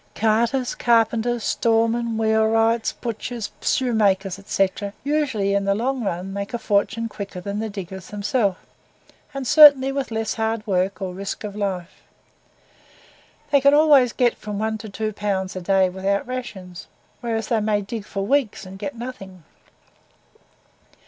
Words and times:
Carters, 0.15 0.73
carpenters, 0.73 1.43
storemen, 1.43 2.17
wheelwrights, 2.17 2.91
butchers, 2.93 3.51
shoemakers, 3.61 4.39
&c., 4.43 4.69
usually 5.03 5.53
in 5.53 5.65
the 5.65 5.75
long 5.75 6.03
run 6.03 6.33
make 6.33 6.55
a 6.55 6.57
fortune 6.57 7.07
quicker 7.07 7.39
than 7.39 7.59
the 7.59 7.69
diggers 7.69 8.07
themselves, 8.07 8.57
and 9.31 9.45
certainly 9.45 9.91
with 9.91 10.09
less 10.09 10.33
hard 10.33 10.65
work 10.65 11.03
or 11.03 11.13
risk 11.13 11.43
of 11.43 11.55
life. 11.55 12.01
They 13.51 13.61
can 13.61 13.75
always 13.75 14.11
get 14.11 14.35
from 14.39 14.57
one 14.57 14.79
to 14.79 14.89
two 14.89 15.13
pounds 15.13 15.55
a 15.55 15.61
day 15.61 15.87
without 15.87 16.25
rations, 16.25 16.87
whereas 17.19 17.49
they 17.49 17.59
may 17.59 17.83
dig 17.83 18.03
for 18.03 18.25
weeks 18.25 18.65
and 18.65 18.79
get 18.79 18.97
nothing. 18.97 19.43